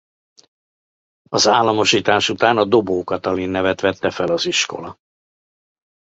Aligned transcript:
Az 1.29 1.47
államosítás 1.47 2.29
után 2.29 2.57
a 2.57 2.65
Dobó 2.65 3.03
Katalin 3.03 3.49
nevet 3.49 3.81
vette 3.81 4.09
fel 4.09 4.31
az 4.31 4.45
iskola. 4.45 4.97